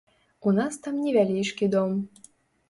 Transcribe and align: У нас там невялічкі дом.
У 0.47 0.53
нас 0.59 0.79
там 0.87 0.97
невялічкі 1.03 1.71
дом. 1.77 1.95